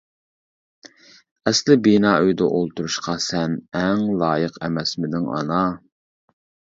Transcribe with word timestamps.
ئەسلى 1.51 1.75
بىنا 1.87 2.13
ئۆيدە 2.21 2.47
ئولتۇرۇشقا 2.55 3.15
سەن 3.27 3.59
ئەڭ 3.83 4.03
لايىق 4.23 4.57
ئەمەسمىدىڭ 4.69 5.33
ئانا. 5.37 5.61